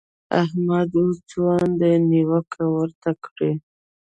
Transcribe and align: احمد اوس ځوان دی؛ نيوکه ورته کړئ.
احمد 0.43 0.89
اوس 0.99 1.17
ځوان 1.31 1.67
دی؛ 1.79 1.93
نيوکه 2.09 2.63
ورته 2.75 3.11
کړئ. 3.23 3.53